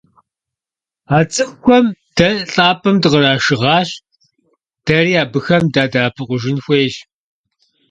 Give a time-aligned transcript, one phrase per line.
[1.17, 3.89] А цӀыхухэм дэ лӀапӀэм дыкърашыгъащ,
[4.85, 6.95] дэри абыхэм дадэӀэпыкъужын хуейщ.